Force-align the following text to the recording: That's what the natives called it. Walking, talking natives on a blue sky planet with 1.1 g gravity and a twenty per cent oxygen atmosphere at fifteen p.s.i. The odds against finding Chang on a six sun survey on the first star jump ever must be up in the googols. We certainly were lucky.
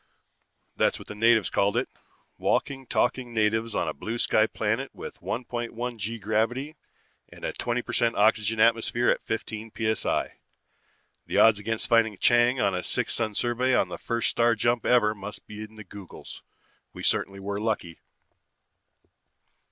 That's 0.75 0.97
what 0.97 1.07
the 1.09 1.13
natives 1.13 1.51
called 1.51 1.77
it. 1.77 1.87
Walking, 2.39 2.87
talking 2.87 3.35
natives 3.35 3.75
on 3.75 3.87
a 3.87 3.93
blue 3.93 4.17
sky 4.17 4.47
planet 4.47 4.89
with 4.95 5.19
1.1 5.21 5.97
g 5.99 6.17
gravity 6.17 6.75
and 7.29 7.45
a 7.45 7.53
twenty 7.53 7.83
per 7.83 7.93
cent 7.93 8.15
oxygen 8.15 8.59
atmosphere 8.59 9.11
at 9.11 9.21
fifteen 9.21 9.69
p.s.i. 9.69 10.39
The 11.27 11.37
odds 11.37 11.59
against 11.59 11.85
finding 11.87 12.17
Chang 12.17 12.59
on 12.59 12.73
a 12.73 12.81
six 12.81 13.13
sun 13.13 13.35
survey 13.35 13.75
on 13.75 13.89
the 13.89 13.99
first 13.99 14.31
star 14.31 14.55
jump 14.55 14.87
ever 14.87 15.13
must 15.13 15.45
be 15.45 15.61
up 15.63 15.69
in 15.69 15.75
the 15.75 15.85
googols. 15.85 16.41
We 16.93 17.03
certainly 17.03 17.39
were 17.39 17.59
lucky. 17.61 17.99